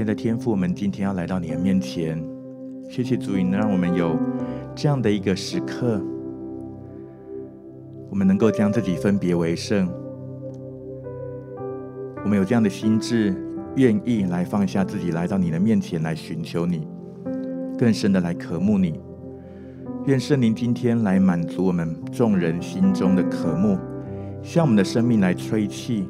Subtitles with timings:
[0.00, 2.18] 亲爱的天父，我们今天要来到你的面前，
[2.88, 4.18] 谢谢主，能让我们有
[4.74, 6.00] 这样的一个时刻，
[8.08, 9.86] 我们能够将自己分别为圣，
[12.24, 13.36] 我们有这样的心志，
[13.76, 16.88] 愿意来放下自己，来到你的面前来寻求你，
[17.78, 18.98] 更深的来渴慕你。
[20.06, 23.76] 愿圣灵今天来满足我们众人心中的渴慕，
[24.42, 26.08] 向我们的生命来吹气，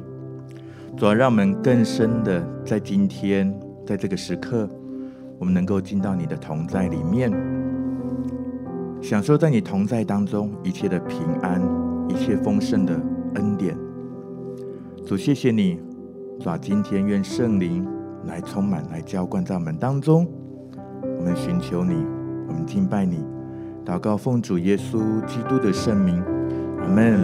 [0.95, 3.53] 主要让我们更深的在今天，
[3.85, 4.69] 在这个时刻，
[5.39, 7.31] 我们能够进到你的同在里面，
[9.01, 11.61] 享受在你同在当中一切的平安，
[12.07, 12.93] 一切丰盛的
[13.35, 13.75] 恩典。
[15.05, 15.79] 主，谢谢你，
[16.39, 17.85] 主啊，今天愿圣灵
[18.25, 20.27] 来充满，来浇灌在我们当中。
[21.17, 21.95] 我们寻求你，
[22.47, 23.23] 我们敬拜你，
[23.83, 26.21] 祷告奉主耶稣基督的圣名，
[26.79, 27.19] 阿门。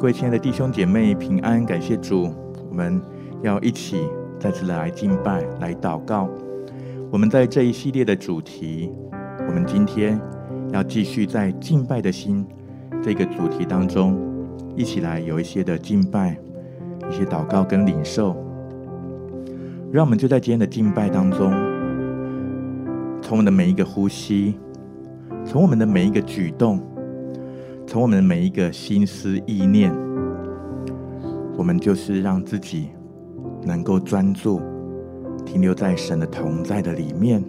[0.00, 2.32] 各位亲爱的弟兄姐妹，平安，感谢主，
[2.68, 3.00] 我们
[3.42, 3.98] 要一起。
[4.42, 6.28] 再次来敬拜，来祷告。
[7.12, 8.90] 我们在这一系列的主题，
[9.46, 10.20] 我们今天
[10.72, 12.44] 要继续在敬拜的心
[13.00, 14.18] 这个主题当中，
[14.74, 16.36] 一起来有一些的敬拜，
[17.08, 18.34] 一些祷告跟领受。
[19.92, 21.52] 让我们就在今天的敬拜当中，
[23.22, 24.56] 从我们的每一个呼吸，
[25.44, 26.80] 从我们的每一个举动，
[27.86, 29.94] 从我们的每一个心思意念，
[31.56, 32.88] 我们就是让自己。
[33.64, 34.60] 能够专注
[35.44, 37.42] 停留在神的同在的里面，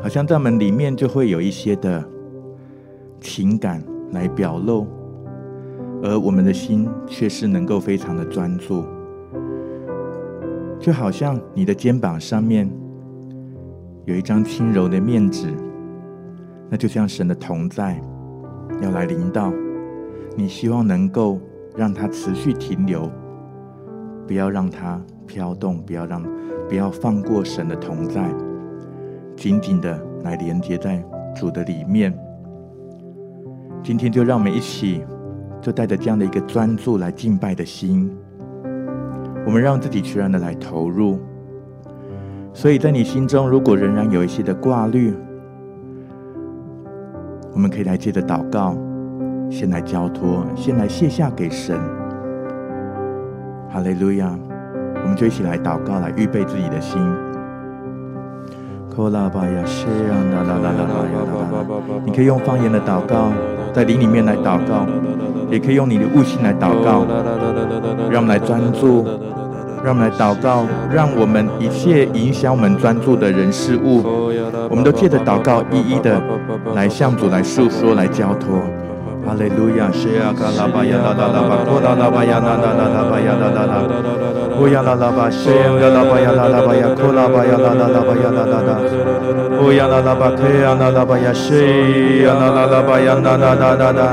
[0.00, 2.04] 好像在我们里面就会有一些的
[3.20, 3.82] 情感
[4.12, 4.86] 来表露，
[6.02, 8.84] 而我们的心却是能够非常的专注，
[10.78, 12.70] 就好像你的肩膀上面
[14.06, 15.48] 有一张轻柔的面纸，
[16.68, 18.02] 那就像神的同在
[18.80, 19.52] 要来临到，
[20.36, 21.38] 你希望能够
[21.76, 23.10] 让它持续停留。
[24.30, 24.96] 不要让它
[25.26, 26.22] 飘动，不要让，
[26.68, 28.32] 不要放过神的同在，
[29.34, 31.04] 紧紧的来连接在
[31.34, 32.16] 主的里面。
[33.82, 35.02] 今天就让我们一起，
[35.60, 38.08] 就带着这样的一个专注来敬拜的心，
[39.44, 41.18] 我们让自己全然的来投入。
[42.52, 45.12] 所以在你心中，如果仍然有一些的挂虑，
[47.52, 48.78] 我们可以来接着祷告，
[49.50, 51.76] 先来交托，先来卸下给神。
[53.72, 54.28] 哈利路亚！
[55.02, 57.00] 我们就一起来祷告，来预备自己的心。
[62.04, 63.32] 你可以用方言的祷告，
[63.72, 64.84] 在灵里面来祷告，
[65.48, 67.06] 也可以用你的悟性来祷告。
[68.10, 69.06] 让我们来专注，
[69.84, 74.02] 让我们来祷告，让我们一切影响我们专注的人事物，
[74.68, 76.20] 我们都借着祷告一一的
[76.74, 78.58] 来向主来诉说，来交托。
[79.26, 83.82] 哈利路亚，谢亚卡拉巴亚拉拉拉巴，库拉拉巴亚拉拉拉拉巴亚拉拉拉，
[84.58, 88.80] 乌亚拉拉巴，谢亚卡拉巴亚拉拉巴亚，库拉巴亚拉拉拉巴亚拉拉拉，
[89.60, 94.12] 乌亚拉拉巴，克亚拉拉巴亚，谢亚拉拉拉巴亚拉拉拉拉拉，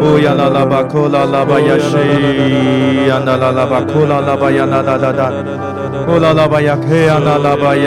[0.00, 1.44] 乌亚拉拉巴，库拉拉
[6.04, 7.78] 巴亚，谢亚拉拉拉巴，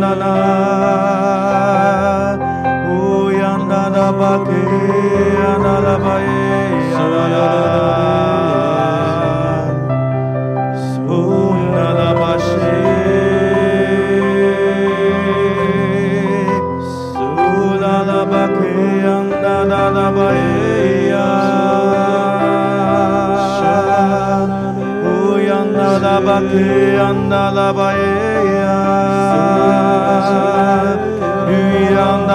[26.38, 26.54] 拉巴克
[27.02, 28.00] 安达拉巴耶
[28.54, 28.62] 呀，
[31.50, 31.52] 雨
[31.96, 32.28] 呀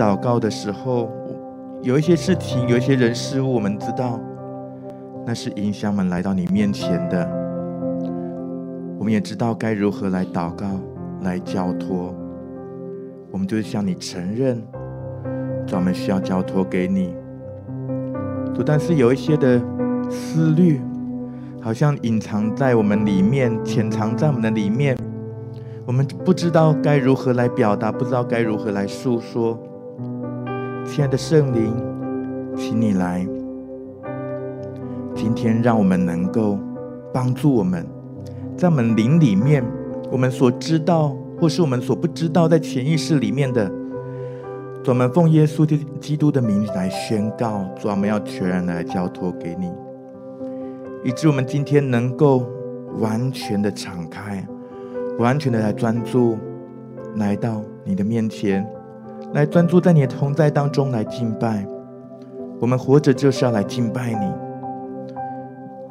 [0.00, 1.10] 祷告的时候，
[1.82, 4.18] 有一些事情，有一些人事物，我们知道
[5.26, 7.28] 那是影响我们来到你面前的。
[8.98, 10.66] 我们也知道该如何来祷告，
[11.20, 12.14] 来交托。
[13.30, 14.62] 我们就是向你承认，
[15.66, 17.14] 专门需要交托给你。
[18.64, 19.60] 但是有一些的
[20.10, 20.80] 思虑，
[21.60, 24.96] 好像隐藏在我们里面，潜藏在我们的里面。
[25.84, 29.58] 我们不知道该如何来表达，不知道该如何来诉说。
[30.92, 31.72] 亲爱的圣灵，
[32.56, 33.24] 请你来，
[35.14, 36.58] 今天让我们能够
[37.14, 37.86] 帮助我们，
[38.56, 39.64] 在我们灵里面，
[40.10, 43.70] 我们所知道或是我们所不知道，在潜意识里面的，
[44.88, 45.64] 我们奉耶稣
[46.00, 49.70] 基督的名来宣告，主，我们要全然的来交托给你，
[51.04, 52.44] 以致我们今天能够
[52.98, 54.44] 完全的敞开。
[55.20, 56.36] 完全的来专注，
[57.14, 58.66] 来到你的面前，
[59.32, 61.66] 来专注在你的同在当中来敬拜。
[62.60, 64.32] 我们活着就是要来敬拜你。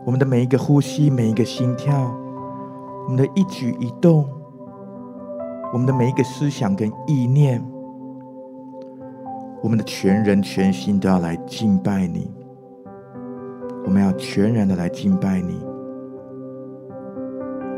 [0.06, 1.94] 我们的每一个呼吸，每一个心跳，
[3.06, 4.28] 我们的一举一动，
[5.74, 7.64] 我们的每一个思想跟意念，
[9.62, 12.32] 我们的全人全心都要来敬拜你。
[13.86, 15.60] 我们要全然的来敬拜你。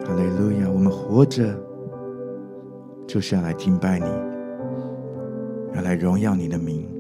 [0.06, 0.70] 哈利路亚！
[0.70, 1.56] 我们活着
[3.08, 4.06] 就是要来敬拜你，
[5.74, 6.90] 要来荣耀你的名。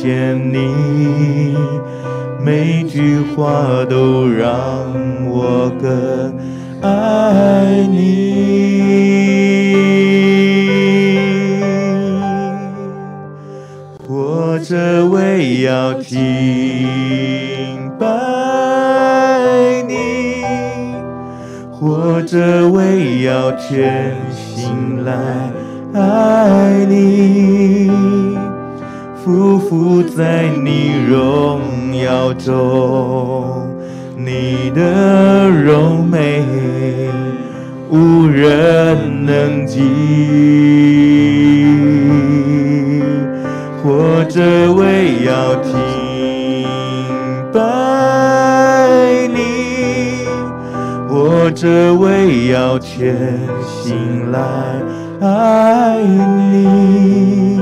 [0.00, 1.56] 见你。
[2.40, 4.48] 每句话都让
[5.28, 6.32] 我更
[6.80, 7.98] 爱你，
[14.06, 16.16] 活着为要敬
[17.98, 18.06] 拜
[19.88, 20.44] 你，
[21.72, 25.12] 活着为要全心来
[25.92, 27.90] 爱你，
[29.28, 31.60] 匍匐在你荣
[32.02, 33.68] 耀中，
[34.16, 36.42] 你的柔美
[37.90, 39.82] 无人能及，
[43.82, 46.66] 活着为要敬
[47.52, 50.24] 拜你，
[51.06, 53.14] 活着为要全
[53.62, 54.40] 心来
[55.20, 57.60] 爱你。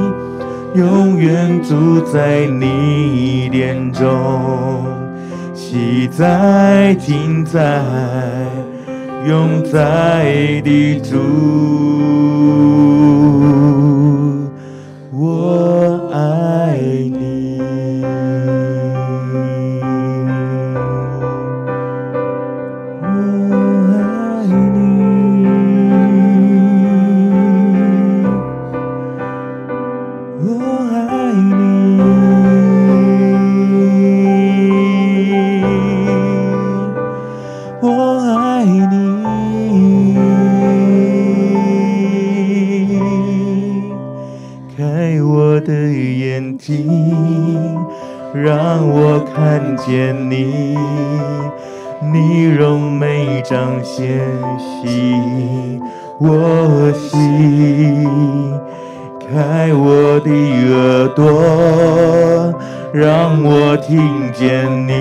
[0.77, 4.85] 永远住在你殿中，
[5.55, 7.83] 喜在今在，
[9.27, 11.17] 永在的主，
[15.13, 15.96] 我
[49.35, 50.77] 看见你，
[52.13, 54.21] 你荣美彰显，
[54.61, 55.81] 吸引
[56.19, 58.07] 我心。
[59.29, 62.55] 开我的耳朵，
[62.93, 64.93] 让我听见你，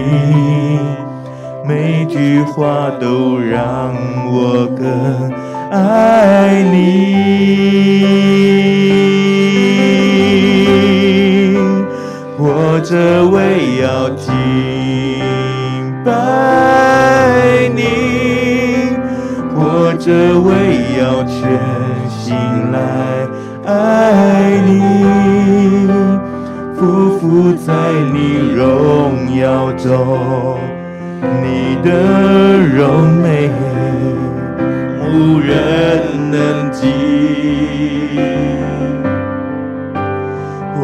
[1.65, 3.93] 每句话都让
[4.27, 5.31] 我更
[5.71, 6.75] 爱你。
[12.37, 14.33] 活着为要敬。
[16.03, 16.11] 拜
[17.73, 17.81] 你，
[19.55, 20.11] 活着
[20.41, 20.51] 为
[20.99, 21.41] 要全
[22.09, 22.35] 心
[22.71, 22.77] 来
[23.65, 24.71] 爱你，
[26.77, 26.81] 匍
[27.17, 27.73] 匐在
[28.13, 28.17] 你
[28.53, 30.59] 荣耀中，
[31.41, 31.89] 你的
[32.75, 33.49] 荣美
[35.01, 36.83] 无人能及，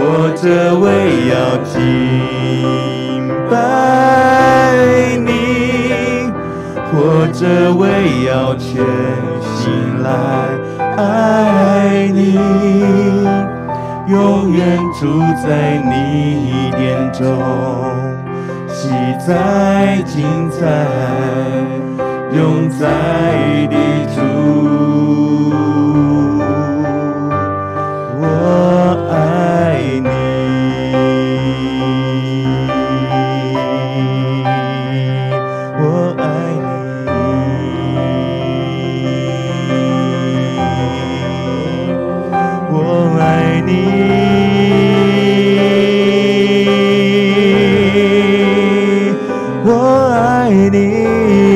[0.01, 1.71] 活着为要敬
[3.51, 3.53] 拜
[5.17, 5.29] 你。
[6.91, 8.83] 活着为要全
[9.45, 10.09] 心来
[10.97, 12.33] 爱你，
[14.07, 17.23] 永远住在你殿中，
[18.67, 18.89] 喜
[19.25, 20.65] 在今在，
[22.35, 22.87] 永在
[23.69, 23.75] 的
[24.15, 24.80] 主。
[50.31, 51.50] 爱你。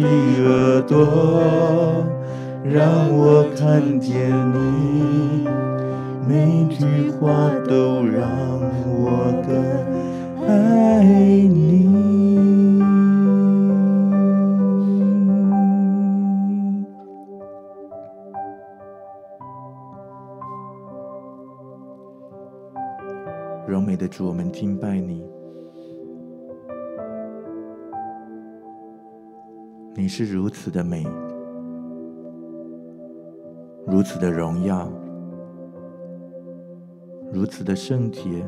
[0.00, 2.04] 的耳朵，
[2.64, 5.48] 让我看见你，
[6.26, 8.28] 每句话都让
[8.86, 9.54] 我更
[10.46, 11.90] 爱你。
[23.66, 25.39] 柔美的主，我们敬拜你。
[29.94, 31.06] 你是如此的美，
[33.86, 34.90] 如此的荣耀，
[37.32, 38.44] 如此的圣洁，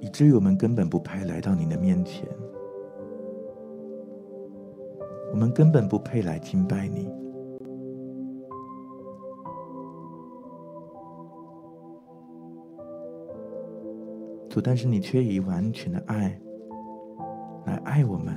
[0.00, 2.26] 以至于我们根本不配来到你的面前，
[5.30, 7.10] 我们根本不配来敬拜你。
[14.60, 16.38] 但是你却以完全的爱
[17.66, 18.34] 来爱我们，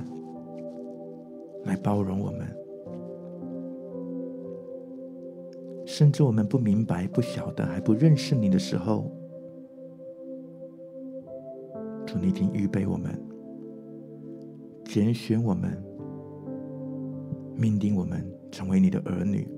[1.64, 2.46] 来包容我们，
[5.84, 9.10] 甚至我们不明白、不晓得、还不认识你的时候，
[12.06, 13.20] 主，你已经预备我们，
[14.84, 15.82] 拣选我们，
[17.56, 19.48] 命定我们成为你的儿女。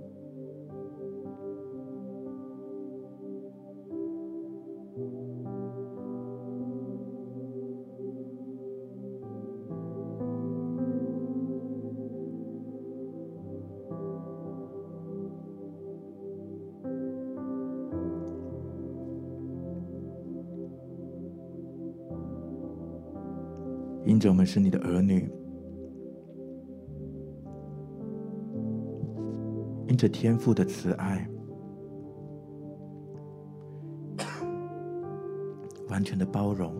[24.04, 25.30] 因着我们是你的儿女，
[29.86, 31.28] 因着天父的慈爱，
[35.90, 36.74] 完全的包容，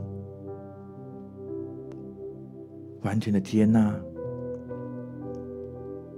[3.03, 3.95] 完全的接纳，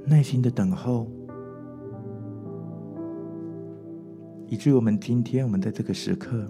[0.07, 1.07] 耐心的等候，
[4.47, 6.47] 以至于我们今天，我们在这个时刻，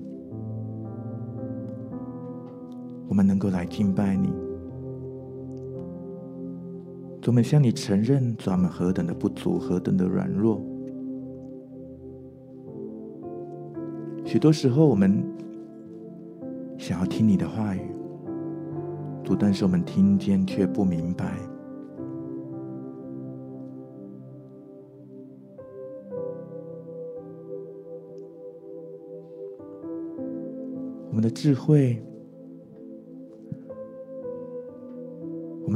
[3.20, 4.32] 们能够来敬拜你。
[7.26, 10.58] 我们向你承认，主，我们何等的不足，何等的软弱。
[14.24, 15.22] 许多时候，我们
[16.78, 17.82] 想要听你的话语，
[19.22, 21.36] 主，但是我们听见却不明白。
[31.10, 32.02] 我们的智慧。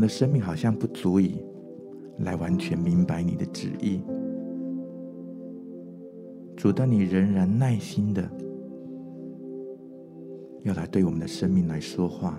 [0.04, 1.42] 的生命好像不足以
[2.18, 4.02] 来完全明白你的旨意，
[6.54, 8.22] 主，但你仍然耐心的
[10.62, 12.38] 要来对我们的生命来说话，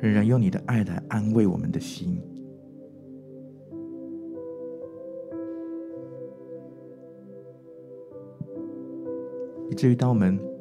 [0.00, 2.20] 仍然用你的爱来安慰我们的心，
[9.70, 10.53] 以至于当我们。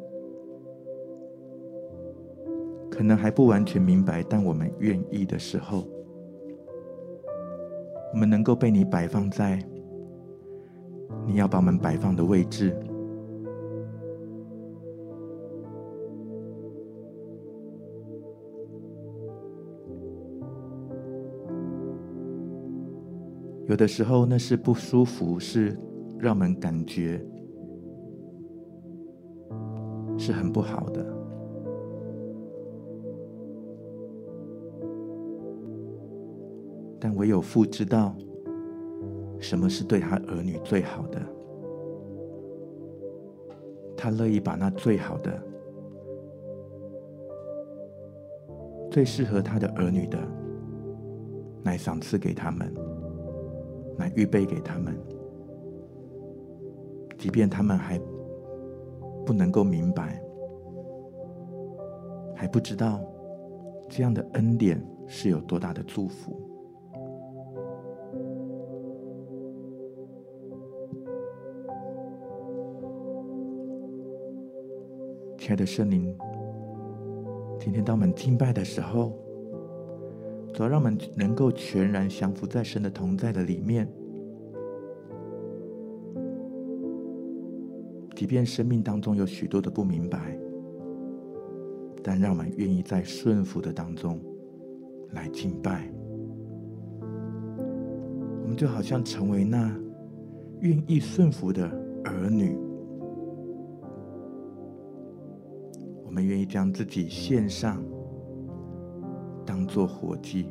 [3.04, 5.84] 可能还不完全明白，但我们愿意的时候，
[8.14, 9.62] 我们能够被你摆放在
[11.28, 12.74] 你要把我们摆放的位置。
[23.68, 25.78] 有的时候，那是不舒服，是
[26.18, 27.22] 让我们感觉
[30.18, 31.23] 是很不好的。
[37.04, 38.16] 但唯有父知道，
[39.38, 41.22] 什么是对他儿女最好的。
[43.98, 45.44] 他乐意把那最好的、
[48.90, 50.18] 最适合他的儿女的，
[51.66, 52.74] 来赏赐给他们，
[53.98, 54.98] 来预备给他们，
[57.18, 58.00] 即便他们还
[59.26, 60.24] 不能够明白，
[62.34, 63.02] 还不知道
[63.90, 66.43] 这样的恩典是有多大的祝福。
[75.44, 76.16] 亲爱的圣灵，
[77.60, 79.12] 今天当我们敬拜的时候，
[80.54, 83.86] 主要让我们能够全然降服在神的同在的里面。
[88.16, 90.40] 即便生命当中有许多的不明白，
[92.02, 94.22] 但让我们愿意在顺服的当中
[95.12, 95.92] 来敬拜。
[97.02, 99.78] 我们就好像成为那
[100.62, 101.70] 愿意顺服的
[102.06, 102.58] 儿女。
[106.46, 107.84] 将自己献上，
[109.46, 110.48] 当做活祭。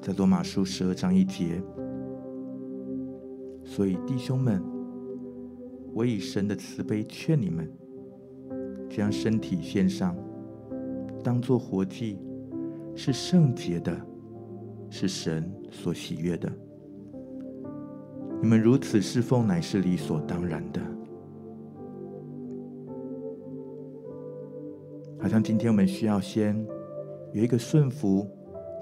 [0.00, 1.62] 在罗马书十二章一节，
[3.62, 4.62] 所以弟兄们，
[5.92, 7.70] 我以神的慈悲劝你们，
[8.88, 10.16] 将身体献上，
[11.22, 12.18] 当做活祭，
[12.94, 13.94] 是圣洁的，
[14.88, 16.50] 是神所喜悦的。
[18.40, 20.80] 你们如此侍奉，乃是理所当然的。
[25.20, 26.64] 好像今天我们需要先
[27.32, 28.26] 有一个顺服，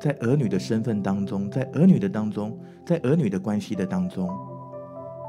[0.00, 4.28] 在儿女的身份当中，在儿女的当中，在儿女的关系的当中，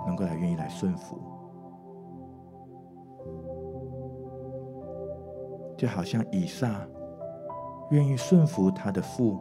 [0.06, 1.18] 能够来愿意来顺服，
[5.78, 6.86] 就好像以撒
[7.92, 9.40] 愿意顺服他的父。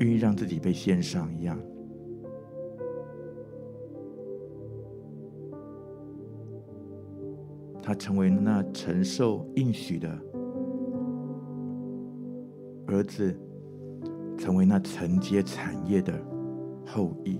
[0.00, 1.58] 愿意让自己被献上一样，
[7.82, 10.08] 他成为那承受应许的
[12.86, 13.38] 儿子，
[14.38, 16.12] 成为那承接产业的
[16.86, 17.38] 后裔。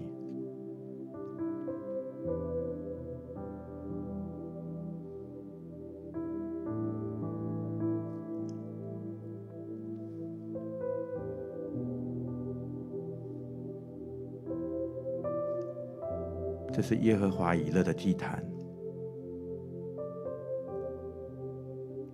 [16.81, 18.43] 这是耶和华以勒的祭坛，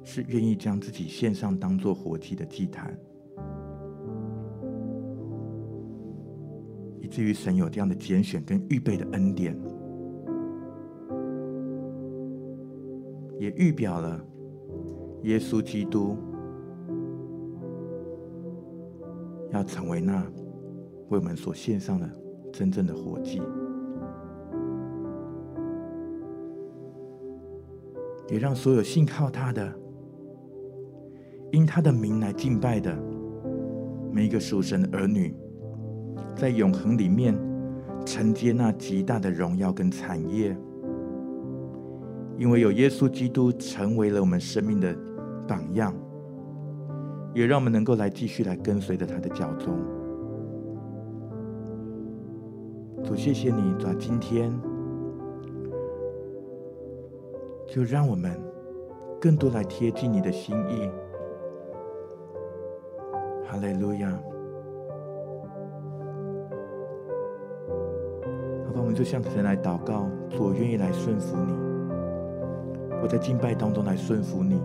[0.03, 2.99] 是愿意将自己献上当做活祭的祭坛，
[7.01, 9.57] 以至于神有这样的拣选跟预备的恩典，
[13.39, 14.21] 也预表了
[15.23, 16.17] 耶稣基督
[19.53, 20.21] 要成为那
[21.11, 22.11] 为我们所献上的
[22.53, 23.41] 真正的活祭。
[28.29, 29.73] 也让所有信靠他的、
[31.53, 32.97] 因他的名来敬拜的
[34.11, 35.35] 每一个属神的儿女，
[36.35, 37.39] 在永恒里面
[38.05, 40.57] 承接那极大的荣耀跟产业。
[42.39, 44.95] 因为有耶稣基督成为了我们生命的
[45.49, 45.95] 榜样，
[47.33, 49.75] 也让我们能够来继续来跟随着他的脚踪。
[53.03, 54.53] 主，谢谢你，主，今天。
[57.77, 58.33] 就让我们
[59.21, 60.91] 更多来贴近你的心意。
[63.47, 64.09] 哈利路亚！
[68.65, 70.09] 好吧，我们就向神来祷告，
[70.41, 71.53] 我愿意来顺服你。
[73.03, 74.59] 我在敬拜当中来顺服你，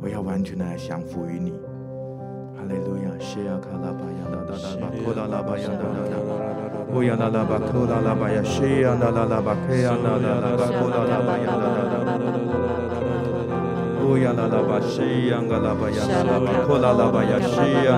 [0.00, 1.52] 我要完全的来降服于你。
[2.68, 3.08] 哈利路亚！
[3.18, 6.20] 谢亚卡拉巴亚拉拉巴库拉拉巴亚拉拉拉，
[6.92, 12.04] 乌亚拉拉巴库拉拉巴亚，谢亚拉拉拉巴克亚拉拉拉巴库拉拉巴亚拉拉拉，
[14.04, 17.56] 乌亚拉拉巴谢亚拉拉巴亚拉拉巴库拉拉巴亚，谢
[17.88, 17.96] 亚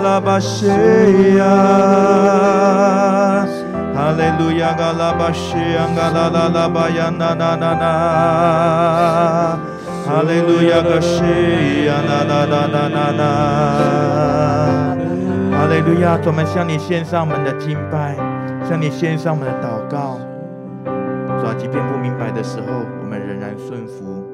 [0.00, 0.66] 拉巴西
[1.36, 1.44] 呀，
[3.94, 7.82] 哈利路亚嘎拉巴西呀，嘎拉拉拉巴呀，那那那那，
[10.06, 11.22] 哈利路亚嘎西
[11.86, 13.22] 呀，那那那那那那，
[15.56, 18.16] 哈利路亚，我们向你献上我们的敬拜，
[18.68, 20.18] 向你献上我们的祷告。
[21.40, 22.66] 主啊，即便不明白的时候，
[23.02, 24.24] 我们仍然顺服。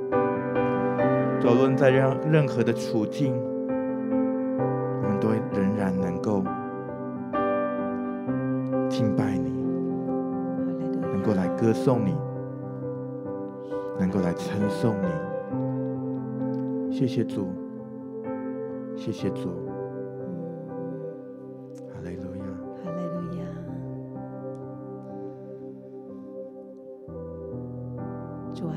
[1.44, 3.34] 无论在任任何的处境。
[11.56, 12.14] 歌颂你，
[13.98, 15.06] 能够来称颂你。
[16.92, 17.46] 谢谢主，
[18.96, 19.48] 谢谢主。
[21.88, 22.44] 哈利路亚，
[22.84, 23.42] 哈利路亚。
[28.54, 28.76] 主啊，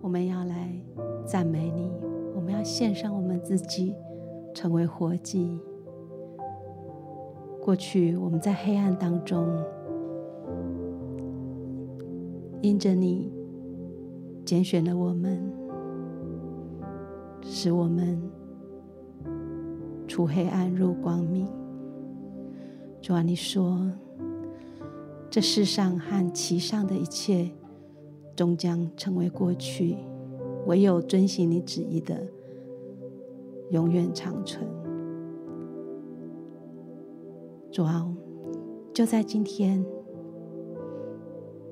[0.00, 0.70] 我们要来
[1.24, 1.92] 赞美你，
[2.34, 3.94] 我们要献上我们自己。
[4.56, 5.60] 成为活祭。
[7.60, 9.44] 过去我们在黑暗当中，
[12.64, 13.30] 因着你
[14.42, 15.38] 拣选了我们，
[17.42, 18.18] 使我们
[20.08, 21.46] 出黑暗入光明。
[23.02, 23.86] 主啊，你说
[25.28, 27.50] 这世上和其上的一切
[28.34, 29.98] 终将成为过去，
[30.66, 32.18] 唯有遵行你旨意的。
[33.72, 34.66] 永远长存。
[37.70, 38.10] 主啊，
[38.94, 39.84] 就在今天，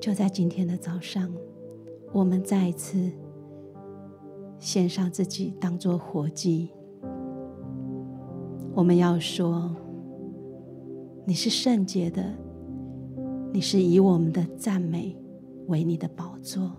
[0.02, 1.32] 就在今天的早上，
[2.10, 3.08] 我们再一次
[4.58, 6.70] 献上自己，当做活祭。
[8.74, 9.70] 我们要说，
[11.24, 12.34] 你是圣洁的，
[13.52, 15.16] 你是以我们的赞美
[15.68, 16.72] 为你的宝座。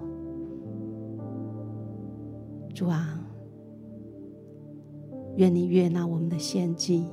[2.73, 3.21] 主啊。
[5.37, 7.05] 愿你悦纳我们的献祭，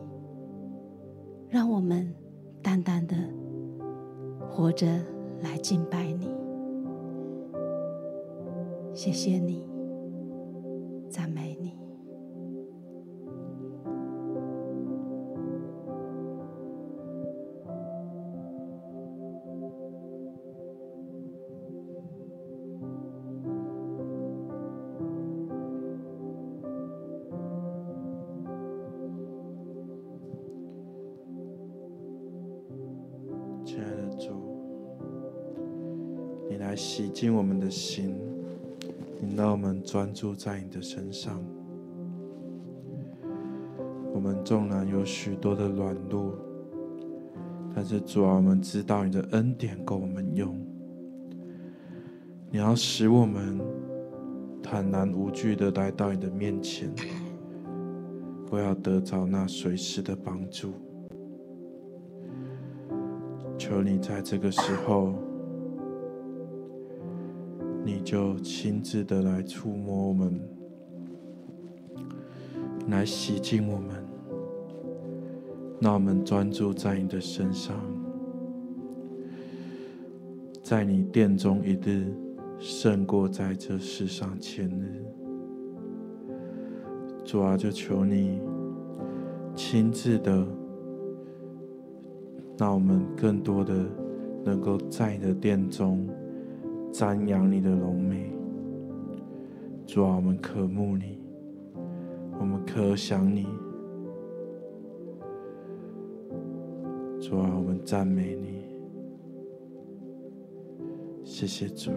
[1.48, 2.12] 让我们
[2.60, 3.16] 淡淡的
[4.50, 5.00] 活着
[5.42, 6.28] 来敬拜你。
[8.92, 9.68] 谢谢你，
[11.08, 11.79] 赞美你。
[36.70, 38.14] 来洗净我们的心，
[39.22, 41.42] 引导我们专注在你的身上。
[44.14, 46.32] 我们纵然有许多的软弱，
[47.74, 50.56] 但是主啊，我们知道你的恩典够我们用。
[52.52, 53.60] 你要使我们
[54.62, 56.88] 坦然无惧的来到你的面前，
[58.48, 60.74] 我要得着那随时的帮助。
[63.58, 65.14] 求你在这个时候。
[67.84, 70.40] 你就亲自的来触摸我们，
[72.88, 74.04] 来洗净我们，
[75.80, 77.76] 让我们专注在你的身上，
[80.62, 82.12] 在你殿中一日
[82.58, 85.02] 胜过在这世上千日。
[87.24, 88.40] 主啊，就求你
[89.54, 90.46] 亲自的，
[92.58, 93.74] 让我们更多的
[94.44, 96.08] 能够在你的殿中。
[96.92, 98.32] 瞻仰你的荣美。
[99.86, 101.18] 主啊，我们渴慕你，
[102.38, 103.46] 我们可想你。
[107.20, 108.64] 主啊，我们赞美你。
[111.24, 111.90] 谢谢主，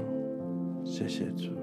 [0.83, 1.62] 谢谢主。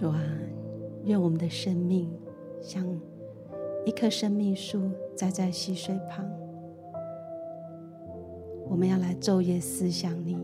[0.00, 0.18] 主啊，
[1.04, 2.10] 愿我们的生命
[2.62, 2.82] 像
[3.84, 4.80] 一棵生命树
[5.14, 6.24] 栽在溪水旁。
[8.66, 10.38] 我们要来昼夜思想你。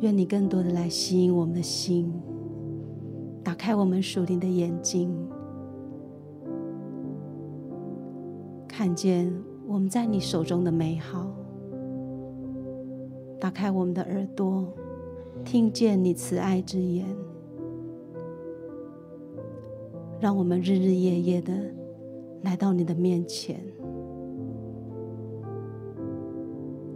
[0.00, 2.12] 愿你更多的来吸引我们的心，
[3.42, 5.10] 打开我们属灵的眼睛，
[8.68, 9.32] 看见
[9.66, 11.34] 我们在你手中的美好。
[13.42, 14.72] 打开我们的耳朵，
[15.44, 17.04] 听见你慈爱之言，
[20.20, 21.52] 让我们日日夜夜的
[22.42, 23.60] 来到你的面前，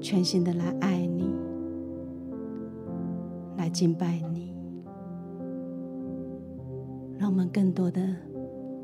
[0.01, 1.35] 全心的来爱你，
[3.57, 4.55] 来敬拜你，
[7.19, 8.01] 让我们更多的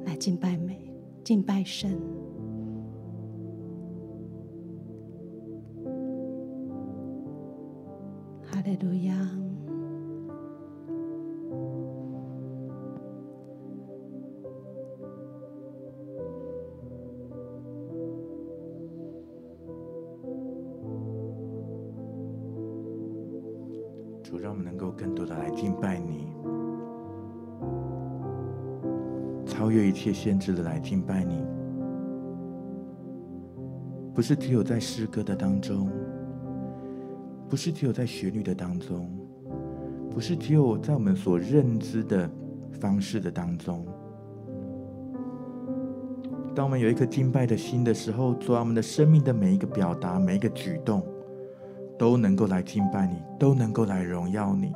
[0.04, 0.92] 来敬拜美，
[1.22, 1.96] 敬拜神。
[8.72, 9.12] 利路亚！
[24.22, 26.32] 主，让我们能够更多的来敬拜你，
[29.44, 31.44] 超越一切限制的来敬拜你，
[34.14, 35.90] 不是只有在诗歌的当中。
[37.52, 39.06] 不是只有在旋律的当中，
[40.10, 42.26] 不是只有在我们所认知的
[42.80, 43.86] 方式的当中。
[46.54, 51.04] 当我们有一颗敬拜的心的时候，主啊，我们的生命的每一个表达、每一个举动，
[51.98, 54.72] 都能够来敬拜你，都能够来荣耀你。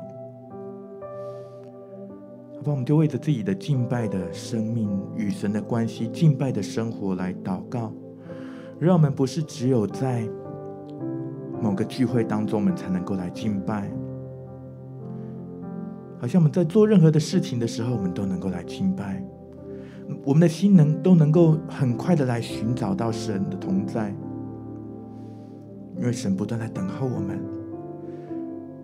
[2.57, 7.91] 好吧，我们就为着自己的敬拜的生命与神的关系、敬拜的生活来祷告，
[8.77, 10.29] 让我们不是只有在。
[11.61, 13.89] 某个聚会当中，我们才能够来敬拜。
[16.19, 19.23] 好像我们在做任何的事情的时候，我们都能够来敬拜。
[20.23, 24.15] 我们的心能都能够很快的来寻找到神的同在，
[25.97, 27.39] 因为神不断在等候我们。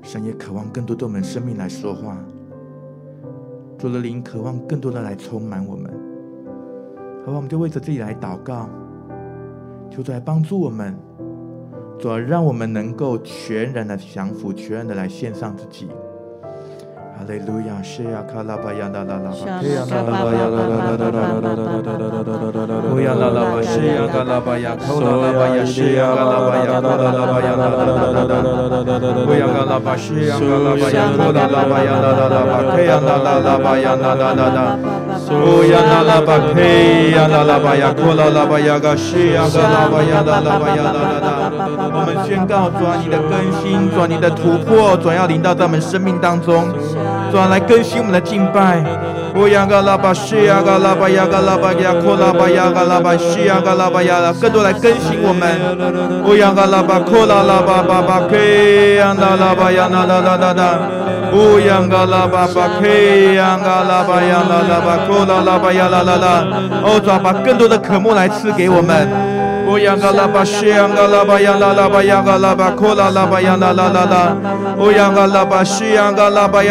[0.01, 2.17] 神也渴望更多对我们生命来说话。
[3.77, 5.91] 主的灵渴望更多的来充满我们。
[7.25, 8.69] 好吧，我们就为着自己来祷告，
[9.89, 10.93] 求主来帮助我们。
[12.03, 15.87] 主啊，让我们能够全然的降服，全然的来献上自己。
[17.15, 19.31] 哈利路亚，是呀，卡拉巴呀啦啦啦，
[19.63, 28.51] 嘿呀啦啦巴呀啦啦啦啦啦啦啦啦啦，呼呀啦啦巴，是呀，卡拉巴呀，扣啦啦巴呀，是呀，卡拉巴呀，扣啦啦巴呀啦啦啦啦啦啦，
[29.23, 34.59] 呼呀卡拉巴，是呀，卡拉巴呀，扣啦啦巴呀啦啦啦巴，嘿呀啦啦啦巴呀啦啦啦啦。
[35.23, 41.32] 哦呀啦啦吧嘿呀啦啦吧呀，库啦啦吧呀个西呀个啦吧呀啦啦吧呀啦啦啦。
[41.55, 46.73] 我们宣告主啊，你的更新，主啊，你的突破，主要临到在我们生命当中，
[47.31, 48.83] 主啊，来更新我们的敬拜。
[49.35, 56.23] 欧央嘎拉巴西呀嘎拉巴呀嘎拉巴呀库拉巴呀嘎拉巴西呀嘎拉巴呀拉，更多来更新我们。
[56.23, 60.79] 欧央嘎拉巴库拉拉巴巴巴克呀那拉巴呀那拉拉拉拉。
[61.33, 62.85] 乌央嘎拉巴巴克
[63.33, 66.45] 呀嘎拉巴呀那拉巴库拉拉巴呀拉拉拉。
[66.85, 69.09] 哦，主啊，把更多的渴目来赐给我们。
[69.73, 74.37] 哦呀个啦吧西呀个啦吧呀啦啦吧呀个啦吧库啦啦吧呀啦啦啦啦。
[74.77, 76.61] 哦呀个啦吧西呀个啦吧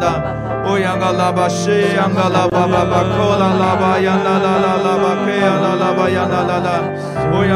[1.13, 4.91] 啦吧西呀个啦吧吧吧库啦啦吧呀啦啦啦啦。
[7.29, 7.55] 哦呀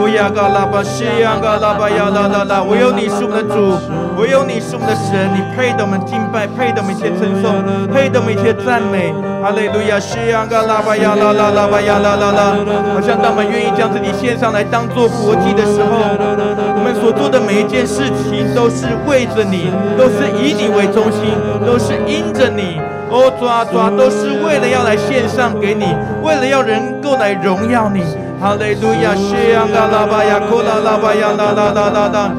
[0.00, 2.62] 哦呀个啦吧西呀个啦吧呀啦啦啦。
[2.64, 3.76] 唯有你是我们的主，
[4.16, 7.52] 唯有你是我们的神，你配得我们敬拜，配得我们一切称颂，
[7.92, 9.12] 配得我们一切赞美。
[9.44, 12.56] 哈利路亚，西呀个啦吧呀啦啦啦吧呀啦啦啦。
[12.96, 19.68] 好像当我们愿意将自己献上来当做活祭的时候，我们所做的每一件事情都是为着你，
[20.00, 21.28] 都是以你为中心，
[21.68, 22.80] 都是因着你。
[23.12, 25.84] 哦，抓抓，都是为了要来献上给你，
[26.24, 28.00] 为了要能够来荣耀你。
[28.40, 32.32] 哈利路亚，西呀个啦吧呀，库啦啦吧呀啦啦啦啦啦。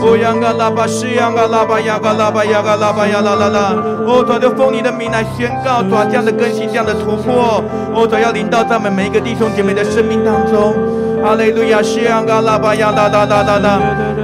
[0.00, 3.74] 哦呀个啦吧，西呀个啦吧呀个啦吧呀个啦吧呀啦啦啦。
[4.06, 7.60] 哦，抓就奉你的名来宣告，抓这样的更新，这样的突破。
[7.92, 10.72] 哦，抓要临到咱们每一个弟兄姐妹的生命当中。
[11.20, 13.80] 哈利路亚，西呀个啦吧呀啦啦啦啦啦。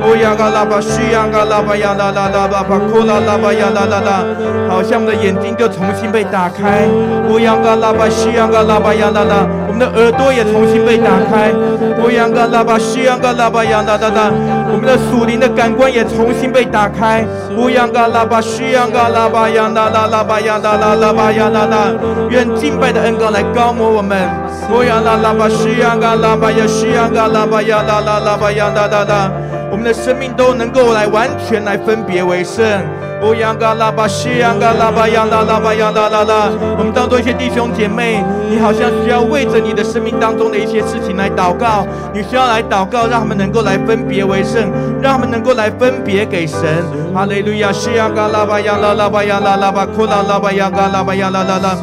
[0.07, 4.23] 哦呀个啦吧，西呀个啦吧呀啦啦啦啦吧，库啦啦吧呀啦啦啦。
[4.71, 6.87] 好像我们的眼睛就重新被打开。
[7.27, 9.43] 哦呀个啦吧，西呀个啦吧呀啦啦。
[9.75, 11.51] 我们的耳朵也重新被打开。
[11.99, 14.31] 我仰个喇叭，需要个喇叭，仰哒哒哒。
[14.71, 17.27] 我们的属灵的感官也重新被打开。
[17.59, 21.91] 我仰个喇叭，需要个喇叭，仰哒哒喇叭，仰哒哒喇叭，仰哒哒。
[22.31, 24.17] 愿敬拜的恩膏来高摩我们。
[24.71, 29.29] 我仰个喇叭，需要个喇叭，也需要个喇叭，仰哒哒喇叭，仰哒哒哒。
[29.73, 32.63] 我们的生命都能够来完全来分别为圣。
[33.25, 36.51] 哦呀嘎啦吧，西呀嘎啦吧呀啦啦吧呀啦啦啦。
[36.77, 44.71] 我们当中一些弟兄姐妹，你好像需要为着你的生命当中的一些事情来祷告，你需要来祷告，让他们能够来分别为圣，
[45.01, 46.61] 让他们能够来分别给神。
[47.15, 51.79] 哈利路亚，西呀嘎啦吧呀啦啦吧呀啦啦吧，库啦啦吧呀嘎啦吧呀啦啦啦。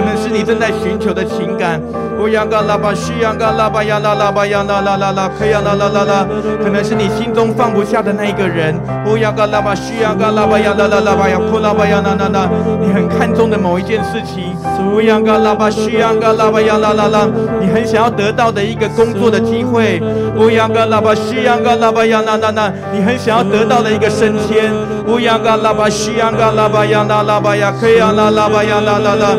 [0.00, 1.78] 可能是你正在寻求的情感。
[2.18, 6.26] 哦呀个啦吧，西呀个啦吧呀啦啦巴呀啦啦啦啦，可呀啦啦啦啦。
[6.62, 8.74] 可能是你心中放不下的那一个人。
[9.06, 12.48] 哦呀个啦吧，西呀个啦吧呀啦啦啦巴呀，库拉巴呀啦啦啦。
[12.80, 14.56] 你很看重的某一件事情。
[14.80, 17.28] 哦呀个啦吧，西呀个啦吧呀啦啦啦。
[17.60, 20.00] 你很想要得到的一个工作的机会。
[20.36, 22.72] 哦呀个啦吧，西呀个啦吧呀啦啦啦。
[22.92, 24.72] 你很想要得到的一个升迁。
[25.06, 29.36] 哦呀个啦吧，西呀个啦吧呀啦啦吧呀，可呀啦啦巴呀啦啦啦。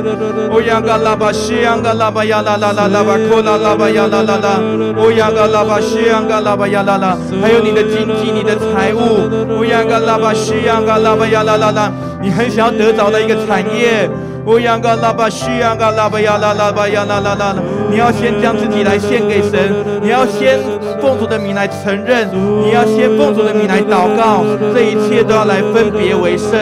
[0.54, 2.74] 哦呀个啦吧，西呀个啦吧呀啦啦。
[2.74, 4.60] 啦啦吧，库啦啦吧呀啦啦啦，
[4.98, 9.00] 哦呀个啦吧，西呀个啦吧呀啦啦，还有你的经济、你的财务，
[9.48, 11.92] 哦呀个啦吧，西呀个啦吧呀啦啦啦，
[12.22, 14.10] 你很想要得着的一个产业，
[14.46, 17.56] 哦呀个啦吧，西呀个啦吧呀啦啦吧呀啦啦啦，
[17.90, 19.72] 你要先将自己来献给神，
[20.02, 20.60] 你要先
[21.02, 22.28] 奉主的名来承认，
[22.62, 24.44] 你要先奉主的名来祷告，
[24.76, 26.60] 这一切都要来分别为圣。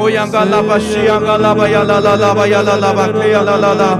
[0.00, 3.98] 哦呀个啦吧，西呀个啦吧呀啦啦啦吧呀啦啦吧，可呀啦啦啦。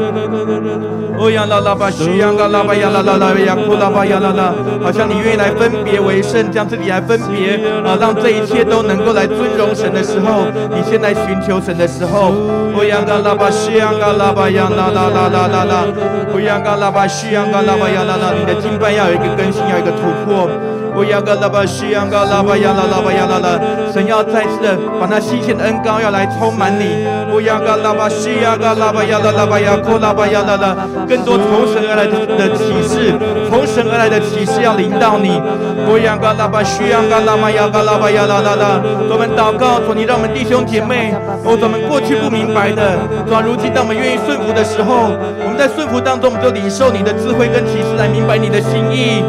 [1.18, 4.55] 哦呀啦啦吧，西呀个啦吧呀啦啦啦呀，库啦吧呀啦啦。
[4.82, 12.32] 好像你愿意来分别为圣，将自己来分别啊，让这一切都能够来尊荣神的时候，你先来寻求神的时候。
[12.72, 15.84] 哦呀个啦吧，西呀个啦吧呀啦啦啦啦啦啦。
[16.32, 18.32] 哦呀个啦吧，西呀个啦吧呀啦啦。
[18.32, 20.48] 你的敬拜要有一个更新，要一个突破。
[20.95, 23.59] 我亚嘎拉巴西亚嘎拉巴亚拉拉巴亚拉拉，
[23.93, 27.07] 神要再次的把那新鲜的恩膏要来充满你。
[27.32, 30.76] 我亚嘎拉巴西亚嘎拉巴亚拉拉巴亚库拉巴亚拉拉，
[31.08, 33.14] 更多从神而来的启示，
[33.48, 35.40] 从神而来的启示要临到你。
[35.86, 41.14] 我亚嘎拉巴西亚嘎拉巴亚嘎拉巴亚拉拉拉，我们祷告，主你让我们弟兄姐妹，
[41.44, 45.10] 哦，我们过去不明白的，主如今当我们愿意顺服的时候，
[45.42, 49.22] 我们在顺服当中，我们就领受你的智慧跟启示来明白你的心意。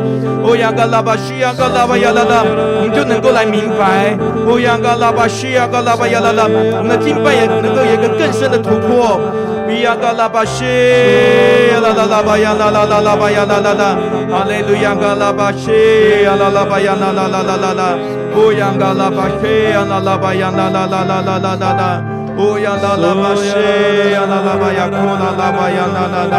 [0.44, 4.18] 我亚嘎拉巴西亚嘎拉巴亚拉拉，我们就能够来明白。
[4.46, 9.20] 我亚嘎拉巴西亚嘎拉巴亚拉拉，我们的敬拜也能够一个更深的突破。
[9.68, 10.66] 比亚嘎拉巴西，
[11.82, 13.98] 啦啦啦巴呀啦啦啦啦巴呀啦啦啦，
[14.34, 17.98] 阿利路亚嘎拉巴西，呀啦啦巴呀啦啦啦啦啦啦，
[18.36, 22.11] 乌亚嘎拉巴西，啦啦啦巴呀啦啦啦啦啦啦啦啦。
[22.36, 23.48] 不要啦拉巴西
[24.14, 26.36] 呀啦啦巴呀，苦啦啦巴要啦啦啦。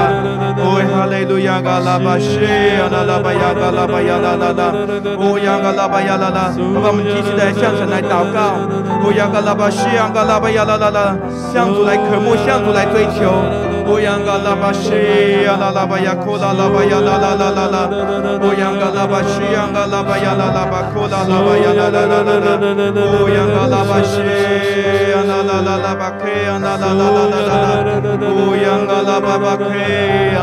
[0.59, 4.73] 哦，哈利路亚啦拉巴西呀啦啦巴呀，啦啦啦。
[5.19, 8.57] 哦呀，啦拉巴呀啦啦，让我们继续在向神来祷告。
[9.05, 11.17] 哦呀，啦拉巴西呀啦拉巴呀啦啦啦，
[11.53, 13.31] 向主来渴慕，向主来追求。
[13.85, 14.91] 哦呀，啦拉巴西
[15.45, 17.77] 呀啦啦巴呀，苦啦啦巴呀啦啦啦啦啦。
[18.43, 22.49] 哦呀，噶拉巴西呀噶拉巴呀啦啦巴，苦啦巴呀啦啦啦啦啦。
[22.59, 24.19] 哦啦，噶拉巴西
[25.29, 25.82] 啦啦啦。
[25.85, 29.89] la ba ke na la la la la la o yang la ba ba ke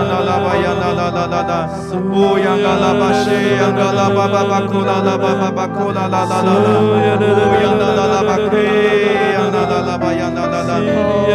[0.09, 1.59] na la ba ya na la la la la
[2.23, 5.49] o yang la ba she yang la ba ba ba ko la la ba ba
[5.57, 6.95] ba ko la la la la o
[7.63, 8.65] yang la la la ba ke
[9.53, 10.77] na la la ba ya na la la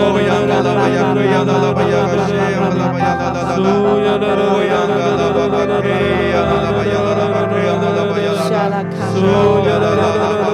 [0.05, 2.87] o yang la ba ya ke ya na la ba ya ga she yang la
[2.93, 5.97] ba ya la la la la o yang la ba ba ke
[6.49, 8.81] na la ba ya la la ba ke na la ba ya la la
[9.15, 9.33] so
[9.69, 10.54] ya la la la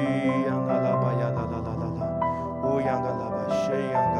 [3.51, 4.10] Shea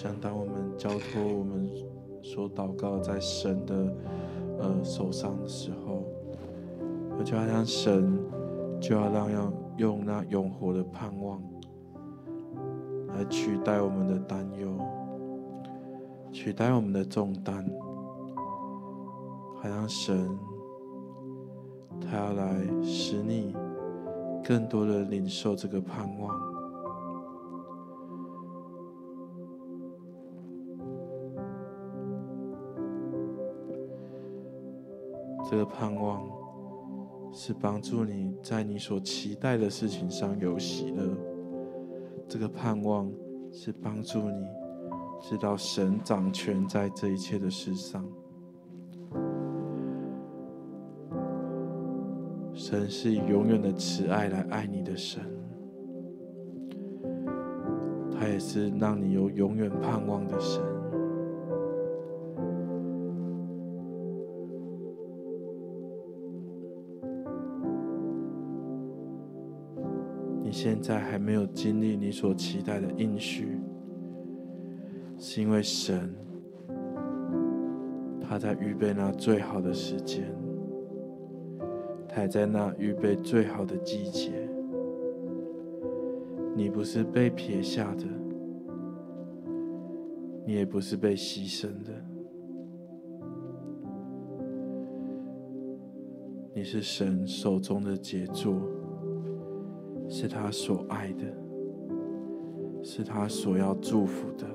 [0.00, 1.68] 想当我们交托我们
[2.22, 3.92] 所祷告在神的
[4.60, 6.04] 呃手上的时候，
[7.18, 8.16] 我就好像神
[8.80, 11.42] 就要让要用那永活的盼望
[13.08, 14.78] 来取代我们的担忧，
[16.30, 17.68] 取代我们的重担，
[19.56, 20.30] 好像神
[22.00, 23.52] 他要来使你
[24.44, 26.47] 更多的领受这个盼望。
[35.50, 36.28] 这个盼望
[37.32, 41.16] 是帮助你在你所期待的事情上有喜乐。
[42.28, 43.10] 这个盼望
[43.50, 44.46] 是帮助你
[45.22, 48.04] 知道神掌权在这一切的事上。
[52.52, 55.24] 神是以永远的慈爱来爱你的神，
[58.12, 60.77] 他也是让你有永远盼望的神。
[70.88, 73.60] 在还没有经历你所期待的应许，
[75.18, 76.14] 是因为神
[78.22, 80.34] 他在预备那最好的时间，
[82.08, 84.30] 他在那预备最好的季节。
[86.56, 88.04] 你不是被撇下的，
[90.46, 91.92] 你也不是被牺牲的，
[96.54, 98.56] 你是神手中的杰作，
[100.08, 101.24] 是他所爱的，
[102.82, 104.46] 是他所要祝福的。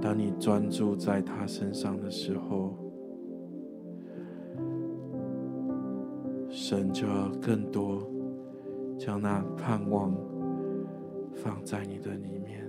[0.00, 2.74] 当你专注在他身上的时候，
[6.48, 8.06] 神就要更多
[8.98, 10.14] 将那盼望
[11.34, 12.64] 放在你的里面。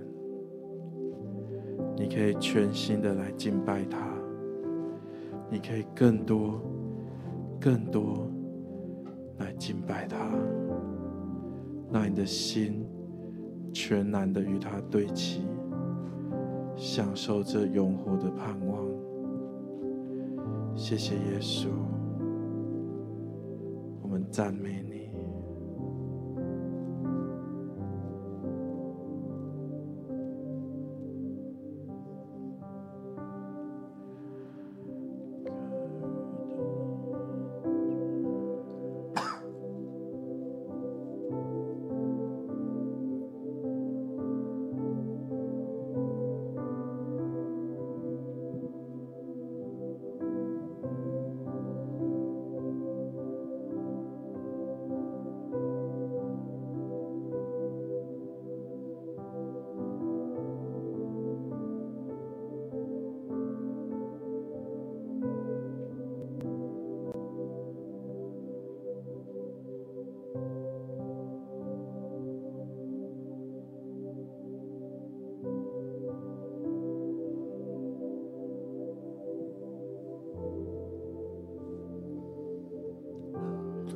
[1.96, 4.08] 你可以全心的来敬拜他。
[5.50, 6.60] 你可以更多、
[7.60, 8.30] 更多
[9.38, 10.16] 来敬拜他，
[11.92, 12.84] 让你的心
[13.72, 15.42] 全然的与他对齐，
[16.76, 18.86] 享受这永活的盼望。
[20.74, 21.68] 谢谢耶稣，
[24.00, 24.82] 我们赞美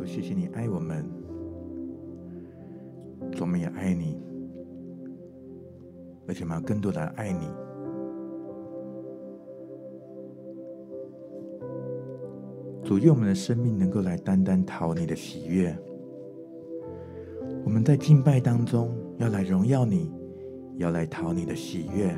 [0.01, 0.07] 你。
[0.07, 1.05] 谢谢你爱我们，
[3.41, 4.21] 我们也爱你，
[6.27, 7.47] 而且我们要更多的爱你。
[12.85, 15.77] 主，愿我们的生命能够来单单讨你的喜悦。
[17.65, 20.11] 我们在敬拜当中要来荣耀你，
[20.79, 22.13] 要来讨你的喜悦。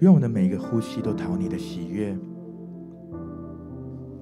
[0.00, 2.18] 愿我们的每一个呼吸都讨你的喜悦。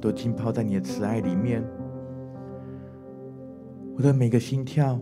[0.00, 1.62] 都浸泡在你的慈爱里面，
[3.96, 4.98] 我的每个心跳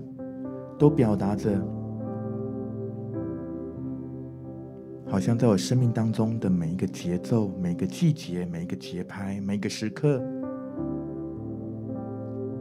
[0.76, 1.57] 都表达着，
[5.07, 10.20] 好像在我生命当中的每一个节奏、每个季节、每一个节拍、每一个时刻，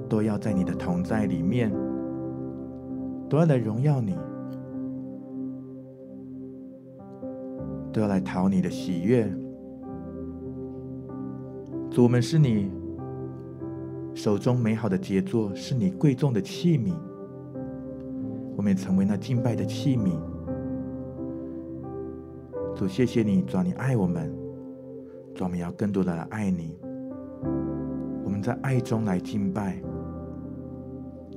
[0.08, 1.74] 都要在你的同在里面，
[3.28, 4.16] 都要来荣耀你，
[7.92, 9.28] 都要来讨你的喜悦。
[11.98, 12.72] 主我们是你
[14.14, 16.94] 手中美好的杰作，是你贵重的器皿。
[18.56, 20.12] 我们也成为那敬拜的器皿。
[22.76, 24.32] 主，谢谢你，主，你爱我们，
[25.34, 26.78] 主，我们要更多的爱你。
[28.24, 29.82] 我们在爱中来敬拜，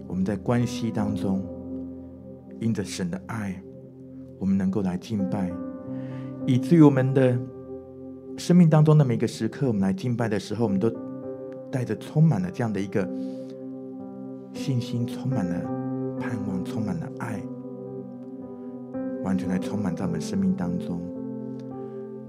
[0.07, 1.43] 我们在关系当中，
[2.61, 3.59] 因着神的爱，
[4.39, 5.51] 我们能够来敬拜，
[6.45, 7.35] 以至于我们的。
[8.41, 10.91] 生命当中的每个时刻，我们来敬拜的时候，我们都
[11.71, 13.07] 带着充满了这样的一个
[14.55, 15.61] 信心，充满了
[16.19, 17.39] 盼望，充满了爱，
[19.23, 21.03] 完全来充满在我们生命当中。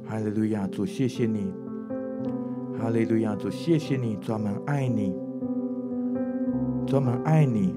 [0.04, 1.54] 哈利路亚，主，谢谢你！
[2.78, 4.18] 哈利路亚，主，谢谢你！
[4.18, 5.16] 专门爱你，
[6.86, 7.74] 专门爱你，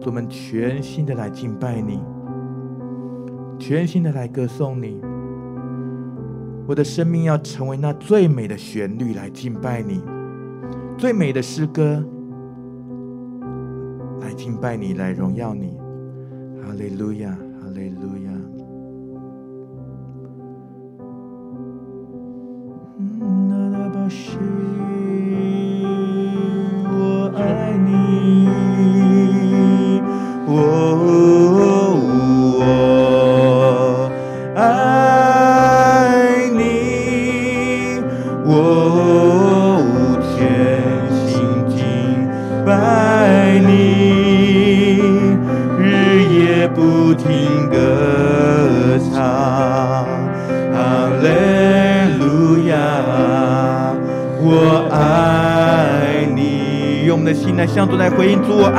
[0.00, 2.00] 专门全心的来敬拜你，
[3.60, 5.00] 全心的来歌颂你。
[6.70, 10.00] 我的生命要成为那最美的旋律来敬拜你，
[10.96, 12.00] 最美的诗歌
[14.20, 15.76] 来敬拜你，来荣耀你。
[16.62, 18.19] 哈利路亚，哈利路亚。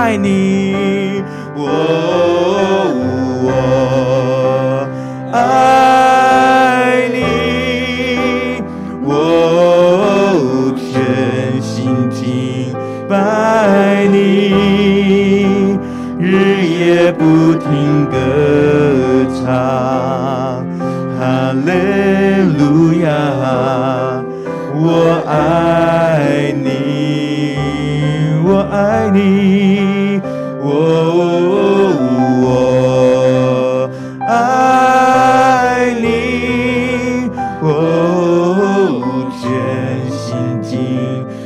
[0.02, 0.61] 爱你，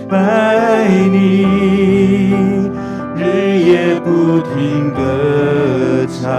[0.07, 1.41] 拜你
[3.15, 6.29] 日夜不停歌唱，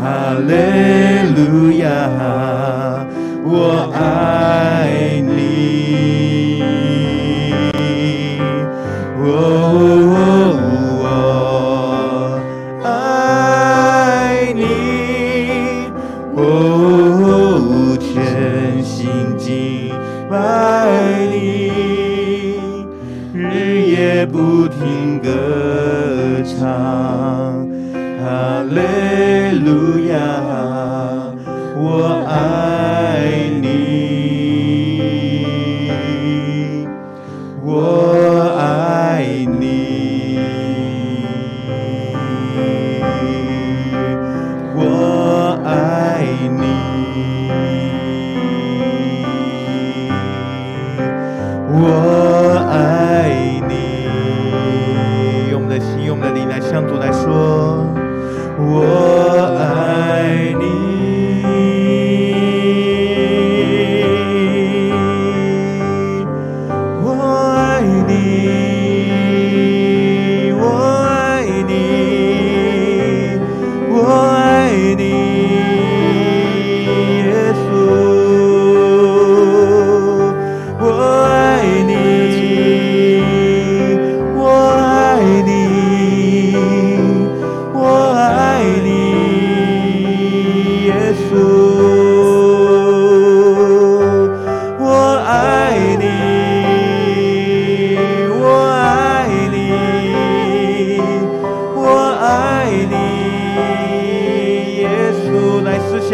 [0.00, 0.52] 哈利
[1.36, 1.86] 路亚，
[3.44, 5.07] 我爱。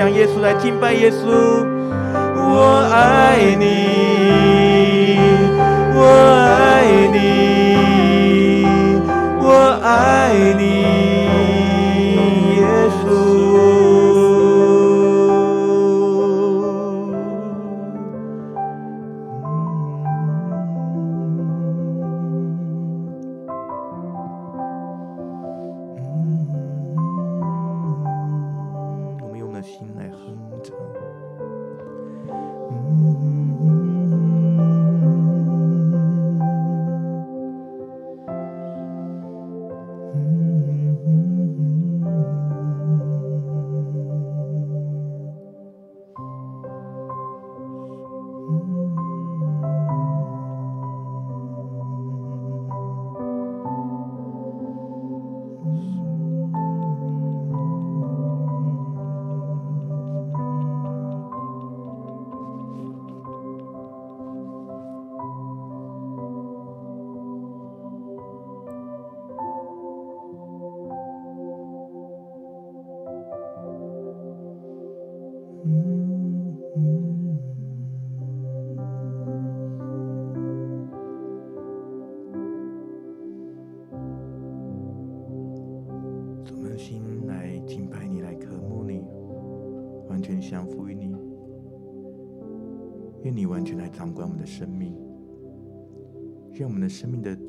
[0.05, 1.17] 让耶稣，来敬拜耶稣，
[2.37, 3.65] 我爱你，
[5.97, 6.05] 我
[6.45, 8.67] 爱你，
[9.41, 10.29] 我爱
[10.59, 11.44] 你。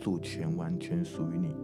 [0.05, 1.55] 主权完全属于你，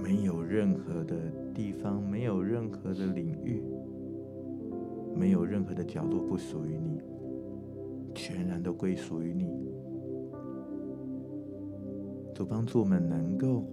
[0.00, 1.16] 没有任何的
[1.52, 3.60] 地方，没有任何的领域，
[5.12, 7.00] 没有任何的角落不属于你，
[8.14, 9.50] 全然都归属于你。
[12.32, 13.64] 主帮助我们能够。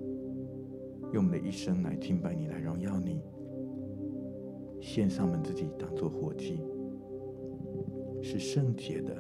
[1.14, 3.22] 用我们的一生来敬拜你，来荣耀你，
[4.82, 6.60] 献上我们自己当做活祭，
[8.20, 9.16] 是圣洁的，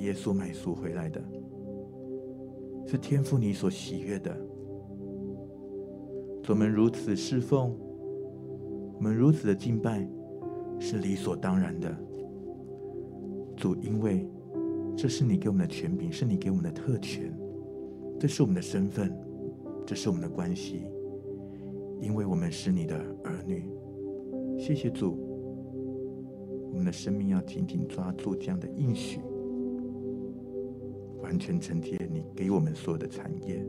[0.00, 1.22] 耶稣买赎回来的，
[2.86, 4.36] 是天父你所喜悦的。
[6.48, 7.76] 我们如此侍奉，
[8.96, 10.04] 我们如此的敬拜，
[10.80, 11.96] 是理所当然的。
[13.56, 14.26] 主，因为
[14.96, 17.32] 这是你给我们的权柄，是你给我们的特权。
[18.18, 19.16] 这是我们的身份，
[19.86, 20.86] 这是我们的关系，
[22.00, 23.70] 因为我们是你的儿女。
[24.58, 25.16] 谢谢主，
[26.72, 29.20] 我们的生命要紧紧抓住这样的应许，
[31.30, 33.64] 完全承接你给我们所有的产业，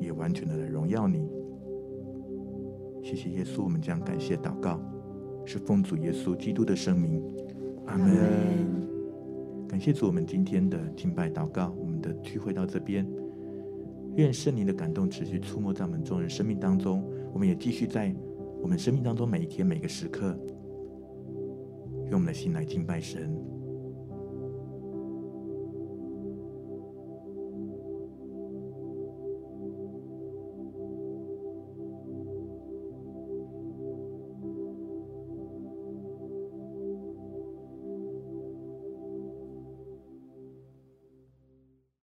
[0.00, 1.28] 也完全的来荣耀你。
[3.02, 4.80] 谢谢耶稣，我们将感谢祷告，
[5.44, 7.22] 是奉主耶稣基督的圣名，
[7.84, 8.08] 阿门。
[9.68, 13.06] 感谢主，我们今天的敬拜祷告，我们的聚会到这边。
[14.16, 18.16] 愿圣灵的感动持续触摸在我们众人生命当中，我们也继续在
[18.62, 20.34] 我们生命当中每一天每个时刻，
[22.06, 23.38] 用我们的心来敬拜神。